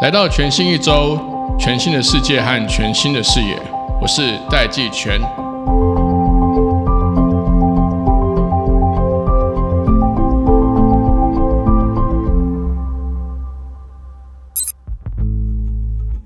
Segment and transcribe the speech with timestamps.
[0.00, 1.18] 来到全新一周，
[1.58, 3.54] 全新的世界和全新的视野，
[4.00, 5.20] 我是戴季全。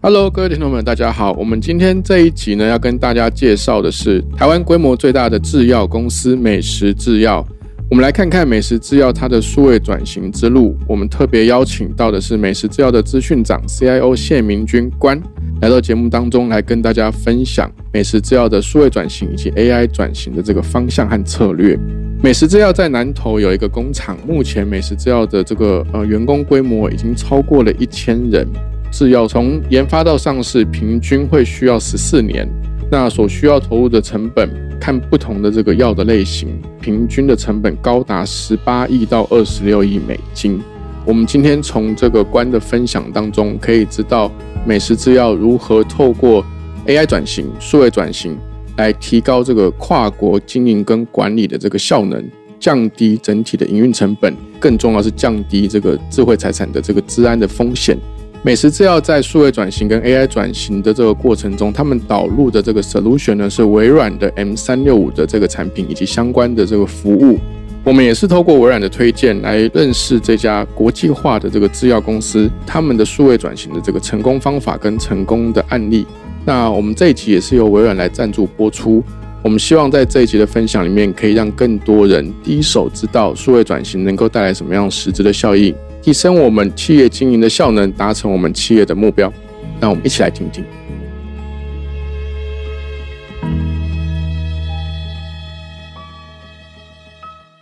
[0.01, 1.33] Hello，各位听众们，大家好。
[1.33, 7.45] 我们今天这一集呢，要跟大家介绍的是台湾规模最大的制药公司美食制药。
[7.93, 10.75] 我们来看看美食制药它的数位转型之路。
[10.89, 15.21] 我们特别邀请到的是美食制药的资讯长 CIO 谢明君官
[15.61, 21.79] 来到节目当中，来跟大家分享美食制药的数位转型以及 AI 转型的这个方向和策略。
[22.23, 28.49] 美食制药在南投有一个工厂，目前美食制药的这个呃员工规模已经超过了一千人。
[28.91, 32.49] 制药从研发到上市，平均会需要十四年。
[32.93, 34.47] 那所需要投入的成本，
[34.79, 40.61] 看不同的这个药的类型，平均的成本高达十八亿到二十六亿美金。
[41.07, 44.31] 我们今天从这个官的分享当中，可以知道
[44.67, 46.45] 美食制药如何透过
[46.87, 48.37] AI 转型、数位转型，
[48.77, 52.23] 来提高这个跨国经营跟管理的这个效能，
[52.61, 57.97] 降低整体的营运成本，更重要是降低这个智慧财产的这个治安的风险。
[58.45, 67.39] 美食制药在数位转型跟 AI 转型的这个过程中，他们导入的这个 solution 呢是微软的 M 三六五的这个产品以及相关的这个服务。
[67.85, 76.05] 我们也是透过微软的推荐来认识这家国际化的这个制药公司，他们的数位转型的这个成功方法跟成功的案例。
[76.45, 79.01] 那我们这一集也是由微软来赞助播出。
[79.45, 85.73] 我们希望在这一集的分享里面，可以让更多人第一手知道数位转型能够带来什么样实质的效益。
[86.03, 89.33] 提升我们企业经营的效能，达成我们企业的目标。
[89.81, 90.65] 那我们一起来听听。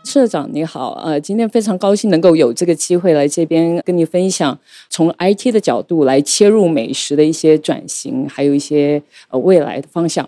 [0.03, 10.27] 社长你好，呃，今天非常高兴能够有这个机会来这边跟你分享，从 IT 的角度来切入美食的一些转型，还有一些呃未来的方向。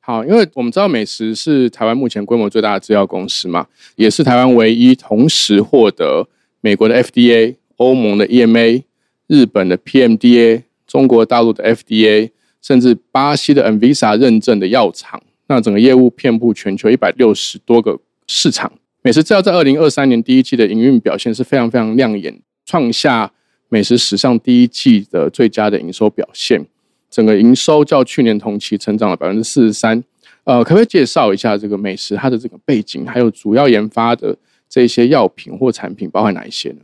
[0.00, 3.64] 好，因为我们知道美食是台湾目前规模最大的制药公司嘛，
[3.94, 6.26] 也是台湾唯一同时获得。
[6.64, 8.82] 美国的 FDA、欧盟的 EMA、
[9.26, 12.30] 日本的 PMDA、中国大陆的 FDA，
[12.62, 18.72] 甚至巴西的 Anvisa 认证的药厂，那整个业务遍布全球一百六十多个市场。
[19.02, 23.30] 美食制药在二零二三年第一季的营运表现是非常非常亮眼，创下
[23.68, 26.64] 美食史上第一季的最佳的营收表现。
[27.10, 30.02] 整个营收较去年同期成长了百分之四十三。
[30.44, 34.34] 呃，可不可以介绍一下这个美食它的这个背景，还有主要研发的？
[34.74, 36.78] 这些药品或产品包含哪一些呢？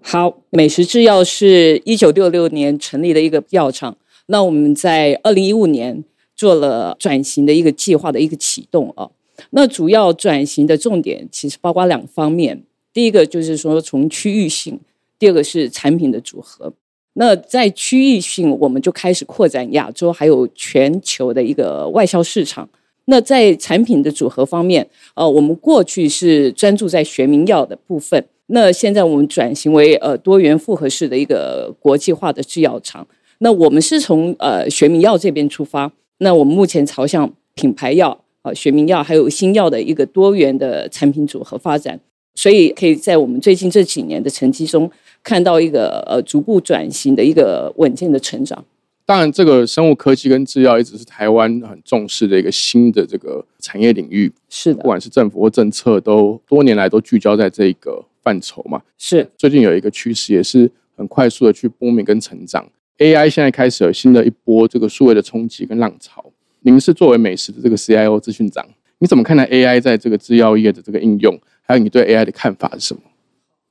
[0.00, 3.98] 好，美食制药是一九六六年成立的一个药厂。
[4.28, 6.02] 那我们在二零一五年
[6.34, 9.10] 做了转型的一个计划的一个启动啊。
[9.50, 12.62] 那主要转型的重点其实包括两方面，
[12.94, 14.80] 第一个就是说从区域性，
[15.18, 16.72] 第二个是产品的组合。
[17.12, 22.66] 那在区域性，我们就开始扩展亚洲还有全球的一个外销市场。
[23.10, 33.06] 那在产品的组合方面，呃，我们过去是专注在学名药的部分，那现在我们转型为呃多元复合式的一个国际化的制药厂。
[33.38, 41.98] 那我们是从呃学名药这边出发，那我们目前朝向品牌药、呃学名药还有新药的一个多元的产品组合发展，
[42.34, 44.90] 所以可以在我们最近这几年的成绩中
[45.22, 48.62] 看到一个呃逐步转型的一个稳健的成长。
[49.08, 54.30] 当然，这个生物科技跟制药一直是台湾很重视的一个新的这个产业领域。
[54.50, 58.82] 是的，不管是政府或政策，都多年来都聚焦在这个范畴嘛。
[58.98, 62.70] 是，最近有一个趋势，也是很快速的去波明跟成长。
[62.98, 66.22] AI 现在开始有新的一波这个数位的冲击跟浪潮。
[66.60, 68.62] 您是作为美食的这个 CIO 资讯长，
[68.98, 71.40] 你怎么看待 AI 在这个制药业的这个应用？
[71.62, 73.00] 还有你对 AI 的看法是什么？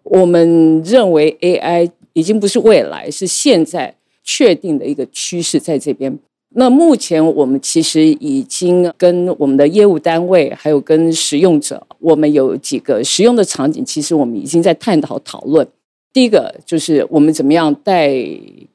[0.01, 3.96] 我们认为 AI 已经不是未来，是现在。
[4.27, 6.19] 确定的一个趋势在这边。
[6.55, 15.65] 那目前我们其实已经跟我们的业务单位，还有跟使用者，我们有几个使用的场景，其实我们已经在探讨讨论。
[16.13, 18.09] 第一个就是我们怎么样带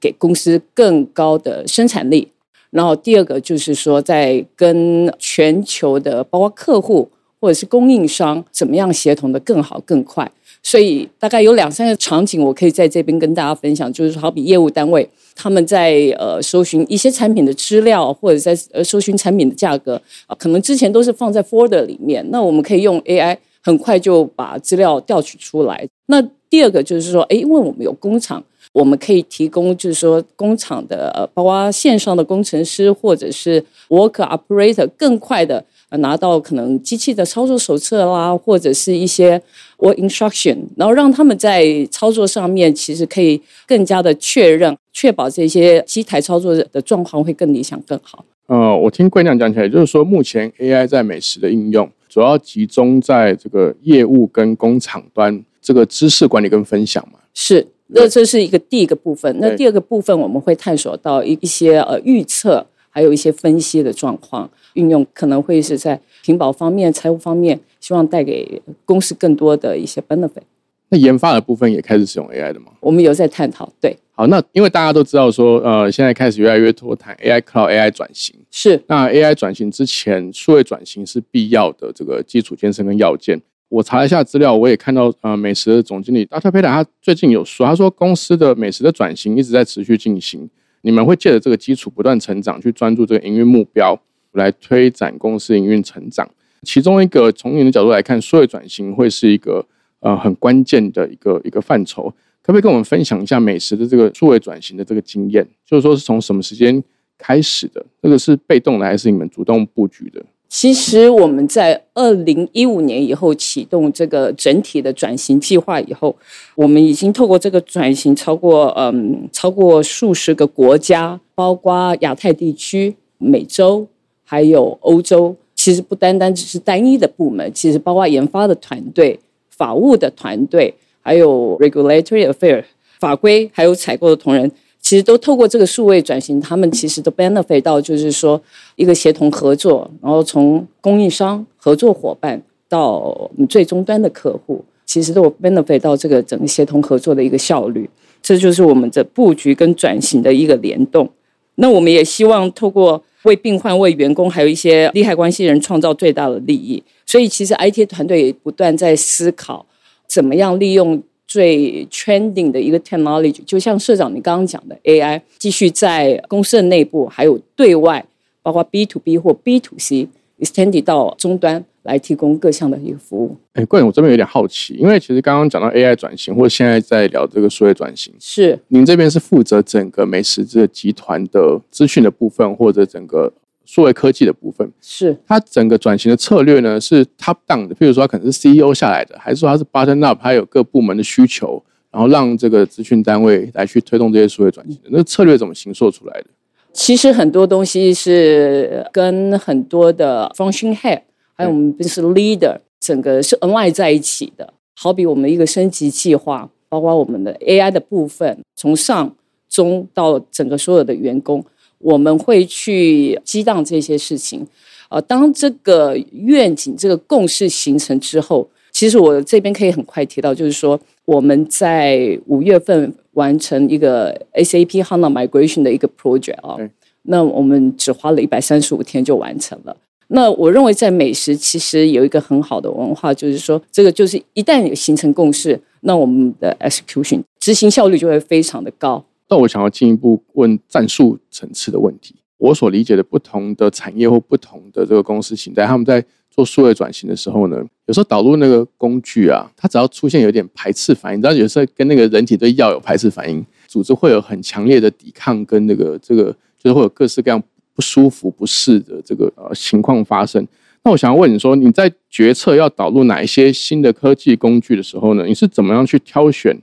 [0.01, 2.29] 给公司更高的生产力，
[2.71, 7.11] 然后第二个就是说在跟全球的包括客户
[7.41, 10.31] 或者是供应商怎么样协同的更好更快。
[10.63, 25.87] 所以大概有两三个场景，我可以在这边跟大家分享，就是好比业务单位他们在呃搜寻一些产品的资料，或者在呃搜寻产品的价格啊，可能之前都是放在 folder 里面，那我们可以用 AI 很快就把资料调取出来。
[26.07, 28.43] 那第二个就是说，哎，因为我们有工厂，
[28.73, 35.65] 我们可以提供就是说工厂的呃，包括线上的工程师或者是 worker operator 更快的
[35.99, 39.41] 拿到可能机器的操作手册啦，或者是一些
[39.83, 48.25] work instruction，然后让他们在操作上面其实可以更加的确认，确保这些机台操作的状况会更理想更好。
[48.47, 57.19] 呃，我听贵娘讲起来，就是说目前 AI 在美食的应用，主要集中在这个业务跟工厂端这个知识管理跟分享嘛。
[57.33, 59.35] 是，那这是一个第一个部分。
[59.41, 64.49] 那第二个部分，我们会探索到一一些呃预测，还有一些分析的状况。
[64.75, 70.43] 运用可能会是在屏保方面、财务方面，希望带给公司更多的一些 benefit。
[70.89, 72.67] 那研发的部分也开始使用 AI 的吗？
[72.81, 73.71] 我们有在探讨。
[73.81, 78.35] 对，好，那因为大家都知道说，呃，现在开始越来越多谈 AI cloud、AI 转型。
[78.51, 78.83] 是。
[78.87, 83.41] 那 AI 转型之前，数位转型是必要的这个基础建设跟要件。
[83.71, 86.51] 我查了一下资料，我也看到，呃，美食的总经理 Dr.
[86.51, 90.49] Peter 他最近有说，他说公司的美食的转型一直在持续进行，
[90.83, 94.01] 你们会借着这个基础不断成长，去专注这个营运目标。
[94.35, 96.27] 来推展公司营运成长，
[96.63, 99.63] 其中一个从你的角度来看，数位转型会是一个
[100.01, 102.05] 呃很关键的一个一个范畴，
[102.41, 105.47] 可不可以跟我们分享一下美食的这个数位转型的这个经验？
[105.67, 106.83] 就是说是从什么时间
[107.19, 107.85] 开始的？
[108.01, 110.25] 这个是被动的还是你们主动布局的？
[110.53, 116.15] 其实我们在二零一五年以后启动这个整体的转型计划以后，
[116.55, 123.89] 我们已经透过这个转型超过嗯超过数十个国家，包括亚太地区、美洲。
[124.25, 132.63] 还有欧洲，其实不单单只是单一的部门，其实包括研发的团队、法务的团队，还有 regulatory affair
[132.99, 134.51] 法规，还有采购的同仁，
[134.93, 138.39] 其实都透过这个数位转型，他们其实都 benefit 到，就是说
[138.77, 147.89] 一个协同合作，然后从供应商、合作伙伴到最终端的客户，其实都有 benefit 到这个整个协同合作的一个效率。
[148.21, 151.09] 这就是我们的布局跟转型的一个联动。
[151.55, 153.03] 那我们也希望透过。
[153.23, 156.83] 为病患、为员工，还有一些利害关系人创造最大的利益。
[157.07, 159.65] 所以，其实 IT 团队也不断在思考，
[160.09, 168.05] 怎么样利用最 trending 的一个 technology，就像社长你刚刚讲的 AI，继续在公司的内部，还有对外，
[168.43, 171.65] 包括 B to B 或 B to C，extend 到终端。
[171.83, 173.37] 来提供各项的一个服务。
[173.55, 183.33] 哎，贵人，我这边有点好奇，因为其实刚刚讲到 AI 转型，或者现在在聊这个数位转型，是您这边是负责整个美食这个集团的资讯的部分，或者整个
[183.73, 184.71] 数位科技的部分。
[184.83, 194.91] 是它整个转型的策略呢，是 top down 的，譬如说它可能是 CEO 下来的，还是说它是 bottom up，它有各部门的需求，然后让这个资讯单位来去推动这些数位转型的？
[194.91, 196.27] 那策略怎么形塑出来的？
[196.75, 201.01] 其实很多东西是跟很多的 function head。
[201.35, 204.53] 还有我们就是 leader，整个是 align 在一起的。
[204.75, 209.15] 好比我们一个升级计划，包括我们的 AI 的部分，从上
[209.49, 211.45] 中到整个所有的员工，
[211.83, 214.47] 我们会去激荡这些事情。
[214.89, 226.57] 呃，当这个愿景、这个共识形成之后，其实我这边可以很快提到，就是说我们在五月份完成一个 SAP HANA Migration 的一个 project 啊，
[227.05, 229.77] 那我们只花了一百三十五天就完成了。
[230.09, 239.03] 那我认为在美食其实有一个很好的文化，就是说这个就是一旦有形成共识，那我们的 execution 执行效率就会非常的高。
[239.33, 242.15] 那我想要进一步问战术层次的问题。
[242.37, 256.25] 我所理解的不同的产业或不同的这个公司形态，他们在做数位转型的时候呢，有时候导入那个工具啊，它只要出现有点排斥反应，你知道有时候跟那个人体对药有排斥反应，组织会有很强烈的抵抗，跟那个这个
[256.59, 257.43] 就是会有各式各样。
[257.75, 260.47] 不舒服、不适的这个呃情况发生，
[260.85, 265.25] 那我想要问你说，你在决策要导入哪一些新的科技工具的时候呢？
[265.25, 266.55] 你是怎么样去挑选？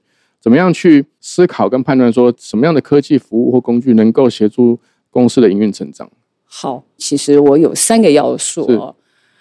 [0.41, 4.79] 怎么样去思考跟判断说什么样的科技服务或工具能够协助
[5.09, 6.09] 公司的营运成长？
[6.45, 8.95] 好，其实我有三个要素哦。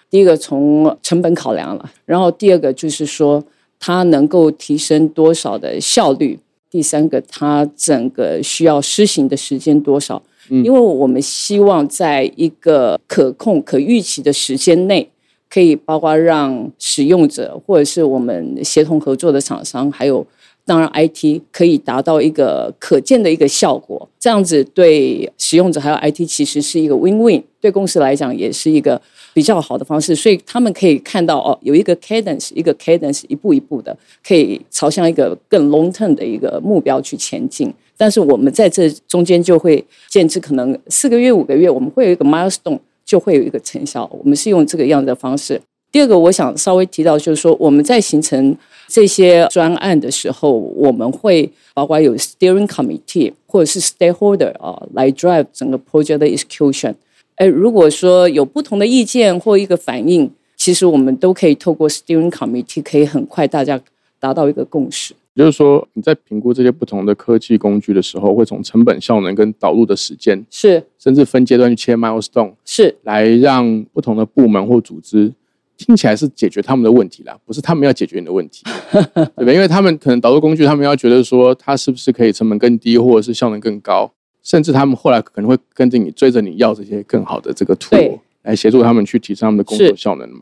[0.09, 3.43] 第一个从成本考量了，然后第二个就是说
[3.79, 6.39] 它能够提升多少的效率，
[6.69, 10.21] 第三个它整个需要施行的时间多少。
[10.49, 15.07] 因为我们希望在一个可控、可预期的时间内，
[15.49, 20.25] 可以包括让使用者或者是我们协同合作的厂商，还有
[20.65, 24.07] 当然 IT 可以达到一个可见的一个效果。
[24.19, 29.01] 这样子对使用者还有 IT 其实是一个 win-win，对公司来讲也是一个
[29.33, 30.15] 比较好的方式。
[30.15, 37.73] 所以他们可以看到哦，有一个 cadence，一个 cadence 一步一步的，可以朝向一个更 long term 的一个目标去前进。
[37.97, 44.07] 但是我们在这中间就会建制，可能四个月、五个月，我们会有一个 milestone，就会有一个成效。
[44.13, 45.59] 我们是用这个样的方式。
[45.91, 48.55] 第二个，我想稍微提到，就是说我们在形成
[48.87, 56.93] 这些专案的时候，我们会包括有 steering committee 或者是 stakeholder 啊，来 drive 整个 project execution。
[57.37, 63.81] 哎，如果说有不同的意见或一个反应，其实我们都可以透过 steering committee，可以很快大家
[64.19, 65.15] 达到一个共识。
[65.35, 75.33] 就是说，你在评估这些不同的科技工具的时候，会从成本效能跟导入的时间，是甚至分阶段去切 milestone，是来让不同的部门或组织
[75.77, 79.53] 听起来是解决他们的问题啦，不是他们要解决你的问题， 对不对？
[79.53, 84.11] 因为他们可能导入工具，他们要觉得说它是不是可以成本更低，或者是效能更高，
[84.43, 90.41] 甚至他们后来可能会跟着你追着你要这些更好的这个 tool 来协助他们去提升他们的工作效能嘛。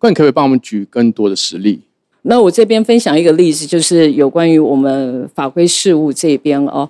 [0.00, 1.82] 那你可不可以帮我们举更多的实例？
[2.22, 6.88] 那我这边分享一个例子，就是有关于我们法规事务这边哦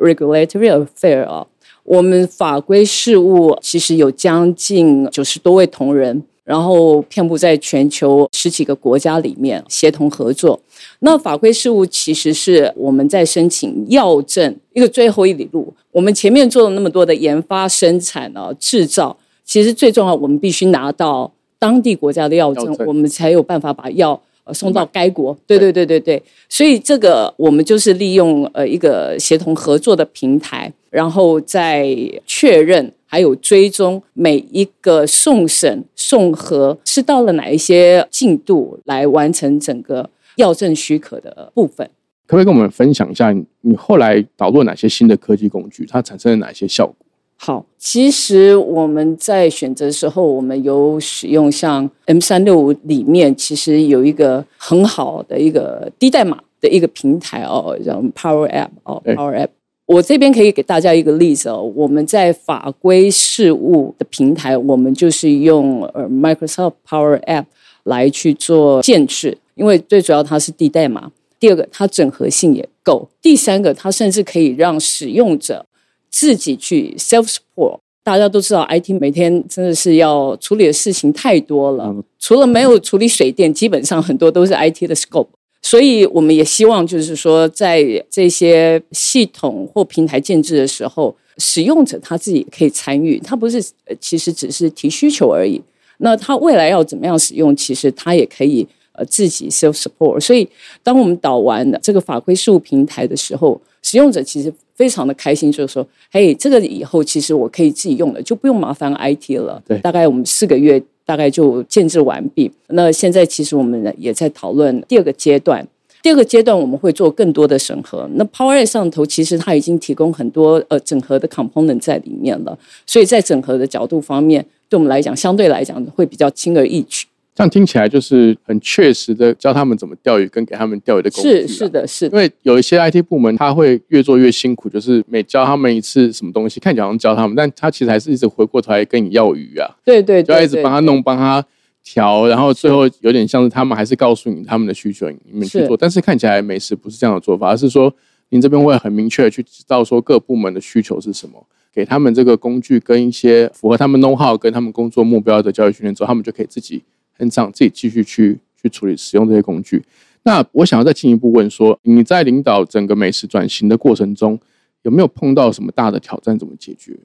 [0.00, 1.46] ，regulatory affair 啊，
[1.84, 10.58] 我们法规事务其实有将近九十多位同仁，然后遍布在全球十几个国家里面协同合作。
[10.98, 15.72] 那法规事务其实是我们在申请药证一个最后一里路。
[15.92, 24.20] 我们前面做了那么多的研发、生产啊、制造，其实最重要，我们必须拿到当地国家的药证，我们才有办法把药。
[24.44, 31.96] 呃，送到该国，对对对对对，所以这个我们就是利用呃一个协同合作的平台，然后再
[32.26, 41.88] 确认还有追踪每一个送审送核是到了哪一些进度来完成整个药证许可的部分。
[42.26, 46.96] 可不可以跟我们分享一下，你后来导入哪些新的科技工具，它产生了哪些效果？
[47.44, 59.48] 好，其实我们在选择的时候，我们有使用像 M 三六五里面，其实有一个很好的一个低代码的一个平台哦，叫 Power App 哦，Power App。
[59.86, 67.46] 我这边可以给大家一个例子哦，我们在法规事务的平台，我们就是用呃 Microsoft Power App
[67.82, 75.66] 来去做建制，因为最主要它是低代码，第二个它整合性也够，第三个它甚至可以让使用者。
[76.12, 85.28] 自己去 self support，大家都知道 IT 每天真的是要处理的事情太多了，除了没有处理水电，基本上很多都是 IT 的 scope。
[85.64, 93.64] 所以我们也希望就是说，在这些系统或平台建制的时候，使用者他自己可以参与，他不是
[94.00, 95.62] 其实只是提需求而已。
[95.98, 100.18] 那他未来要怎么样使用，其实他也可以呃自己 self support。
[100.18, 100.46] 所以
[100.82, 104.52] 当我们导完这个法规事务平台的时候，使用者其实。
[104.74, 109.62] 非常的开心，就是说，嘿，这个以后其实我可以自己用了，就不用麻烦 IT 了。
[109.68, 112.50] 对，大概我们四个月大概就建制完毕。
[112.68, 115.64] 那现在其实我们也在讨论第二个阶段，
[116.02, 118.08] 第二个阶段我们会做更多的审核。
[118.14, 127.06] 那 Power 上头其实它已经提供很多呃整合的 component 在里面了，所以在整合的角度方面，对我们来讲相对来讲会比较轻而易举。
[127.34, 131.46] 这样听起来就是很确实的教他们怎么钓鱼，跟给他们钓鱼的工具。
[131.46, 132.04] 是是的，是。
[132.06, 139.66] 因为有一些 IT 部门，他会越做越辛苦，就是每教他们一次什么东西，看起来好像教他们，但他其实还是一直回过头来跟你要鱼啊。
[139.82, 141.42] 对对，就要一直帮他弄，帮他
[141.82, 145.74] 调，然后最后有点像是他们还是告诉你他们的需求，你们去做。
[145.74, 147.90] 但是看起来美食不是这样的做法，而是说
[148.28, 156.82] 您这边会很明确的去知道说各部门的需求是什么，给他们这个工具跟一些符合他们 know how 跟他们工作目标的教育训练之后，他们就可以自己。
[157.22, 159.80] 很长，自己继续去去处理使用这些工具。
[160.24, 164.36] 那我想要再进一步问说，你在领导整个美食转型的过程中，
[164.82, 166.36] 有没有碰到什么大的挑战？
[166.36, 166.96] 怎么解决？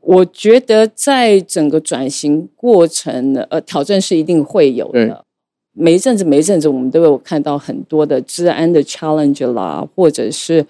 [0.00, 5.24] 我觉得在整个转型过程，呃，挑战是一定会有的。
[5.72, 10.64] 每一阵子，每一阵子，我们都有看到很多的治安的 challenge 啦，或者是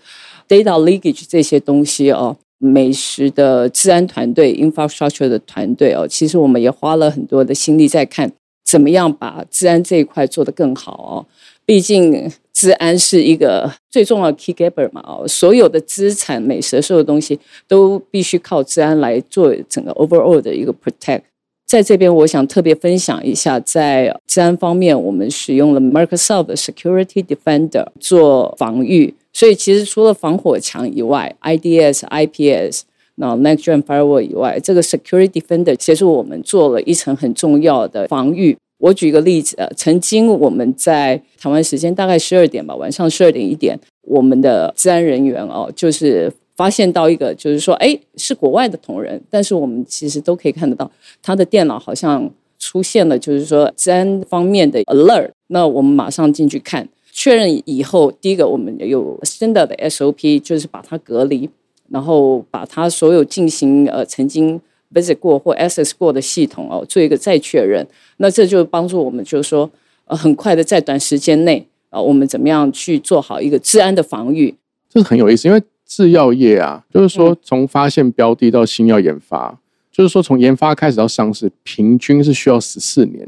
[0.49, 2.37] data leakage 这些东西哦。
[2.59, 8.33] 美食的治安团队，infrastructure 的团队哦，其实我们也花了很多的心力在看，
[8.65, 11.27] 怎么样把治安这一块做得更好哦。
[11.67, 21.23] 毕竟治安是一个最重要的 key gaper 嘛哦，所有的资产、美食所有东西都必须靠治安来做整个 overall 的一个 protect。
[21.67, 29.15] 在这边，我想特别分享一下，在治安方面，我们使用了 Microsoft Security Defender 做防御。
[29.35, 32.85] 所以其实除了防火墙以外，IDS、IPS、
[33.17, 38.57] 那 Next-Gen Firewall 以外，这个 Security Defender 协助我们做了一层很重要的防御。
[38.79, 50.91] 我举一个例子，呃曾经我们在台湾时间大概十二点吧，晚上十二点一点，我们的治安人员哦，就是发现到一个，就是说，哎，是国外的同仁，但是我们其实都可以看得到，
[51.23, 55.31] 他的电脑好像出现了，就是说治安方面的 alert。
[55.49, 56.89] 那我们马上进去看。
[57.25, 61.49] 确认以后，第一个我们有 standard 的 SOP，就是把它隔离，
[61.89, 64.61] 然后把它所有进行呃曾经
[64.93, 67.87] visit 过或 access 过的系统哦做一个再确认。
[68.19, 69.71] 那这就帮助我们，就是说
[70.05, 74.55] 呃很快的在短时间内啊，我们怎么样去做好一个治安的防御？
[74.91, 79.59] 这是很有意思，因为制药业啊，就是说从发现标的到新药研发，
[79.91, 83.27] 就是说从研发开始到上市，平均是需要十四年。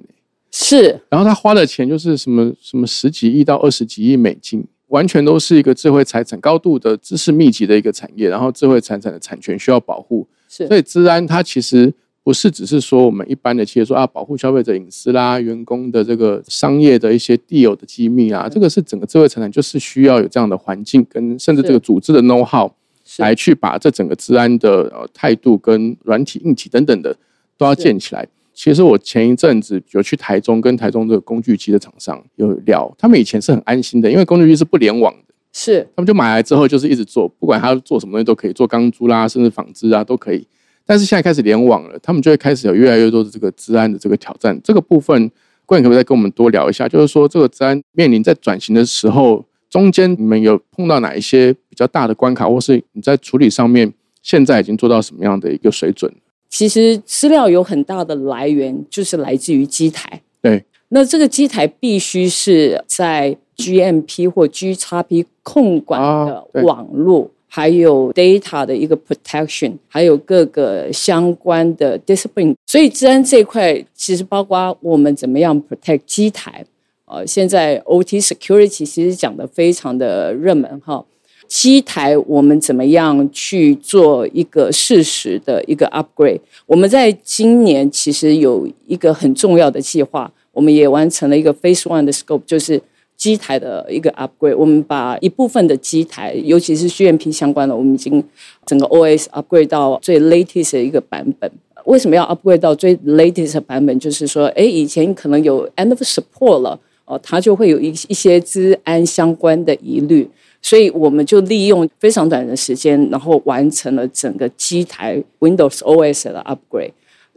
[0.58, 11.92] 是，然后他花的钱就是什么什么十几亿到二十几亿美金，完全都是一个智慧财产高度的知识密集的一个产业，然后智慧财产的产权需要保护，是，所以治安它其实
[12.24, 22.72] 不是只是说我们一般的企业说啊保护消费者隐私啦，员工的这个商业的一些地有的机密啊，这个是整个智慧财产就是需要有这样的环境跟甚至这个组织的 know how
[23.18, 27.14] 来去把这整个治安的呃态度跟软体硬体等等的
[27.58, 28.26] 都要建起来。
[28.56, 40.46] 其实我前一阵子有去台中，跟台中这个工具机的厂商有聊，他们以前是很安心的，因为工具机是不联网的，是他们就买来之后就是一直做，不管他做什么东西都可以做钢珠啦，甚至纺织啊都可以。
[40.86, 44.58] 但是现在开始联网了，他们就会开始有越来越多的这个治安的这个挑战。
[44.64, 45.30] 这个部分，
[45.66, 46.88] 冠可不可以再跟我们多聊一下？
[46.88, 56.10] 就是说这个治安面临在转型的时候，中间你们有碰到哪一些比较大的关卡，或是你在处理上面现在已经做到什么样的一个水准？
[56.56, 60.22] 其实资料有很大的来源，就是来自于机台。
[60.40, 72.54] 对，那这个机台必须是在 GMP 或 GXP 控管的网络，还有 data 的一个 protection，还有各个相关的 discipline。
[72.64, 76.64] 所以治安这一块，其实包括我们怎么样 protect 机台。
[77.04, 81.04] 呃，现在 OT security 其实讲的非常的热门哈。
[81.48, 86.40] 机台我们怎么样去做一个适时的一个 upgrade？
[86.66, 92.80] 我们在今年其实有一个很重要的计划，我们也完成了一个 phase one 的 scope，就是
[93.16, 94.56] 机台的一个 upgrade。
[94.56, 98.22] 我们把一部分的机台，尤其是 GMP 相关的，我们已经
[98.64, 101.50] 整个 OS upgrade 到最 latest 的一个版本。
[101.84, 103.96] 为什么要 upgrade 到最 latest 的版本？
[103.98, 110.28] 就是说，哎，以前可能有 end of support 了，哦，它就会有一一些治安相关的疑虑。
[110.68, 116.90] 所以我们就利用非常短的时间，然后完成了整个机台 Windows OS 的 upgrade。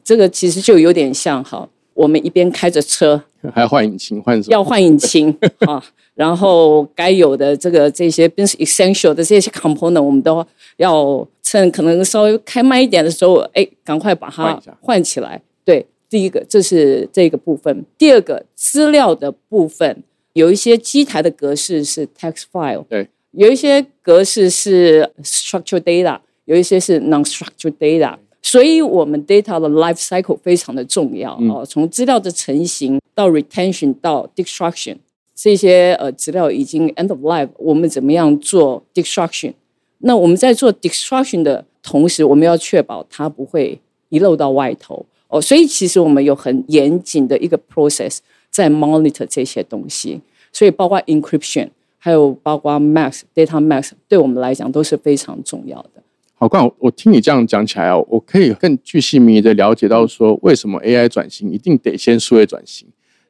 [0.03, 3.21] 这个其实就有点像哈，我们一边开着车，
[3.53, 4.51] 还要换引擎，换什么？
[4.51, 5.29] 要换引擎
[5.67, 5.79] 啊！
[6.15, 10.43] 然后该有的这个这些 business essential 的这些 component，我们都
[10.77, 15.39] 要趁可能稍微开慢一点的时候，哎，赶快把它换起来。
[15.63, 17.85] 对，第一个这是这个部分。
[17.95, 20.01] 第二个资料的部分。
[20.33, 31.65] 有一些机台的格式是 text file，对，有一些格式是 structured data，有一些是 non-structured data，所以我们 data 的 life cycle 非常的重要哦。
[31.65, 34.97] 从资料的成型到 retention 到 destruction，
[35.35, 39.53] 这些呃资料已经 end of life，我们怎么样做 destruction？
[39.99, 45.41] 那我们在做 destruction 的同时，我们要确保它不会遗漏到外头哦。
[45.41, 48.19] 所以其实我们有很严谨的一个 process。
[48.51, 50.19] 在 monitor 这些东西，
[50.51, 56.01] 所以包括 encryption，还有包括 max data max，对我们来讲都是非常重要的。
[56.33, 62.87] 好，冠，我我听你这样讲起来哦，我可以更具细迷的了解到说，为什么 AI 转型一定得先数位转型？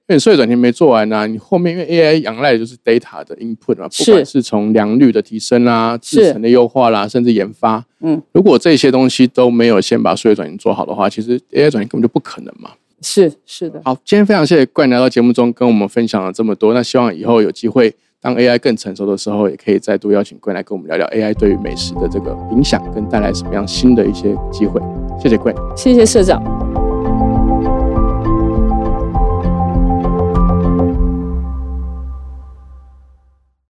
[0.08, 12.72] 因为数位转型没做完呢，你后面因为 AI 仰赖的就是 data 的 input 嘛，不管是从良率的提升啦、制程的优化啦，甚至研发，嗯，如果这些东西都没有先把数位转型做好的话，其实 AI 转型根本就不可能嘛。
[13.02, 16.74] 是是的，好，今天非常谢谢冠来到节目中跟我们分享了这么多。
[16.74, 24.82] 那希望以后有机会，当 AI 更成熟的时候，也可以再度邀请贵来跟我们聊聊 AI 对于美食的这个影响，跟带来什么样新的一些机会。
[25.22, 26.79] 谢谢贵，谢谢社长。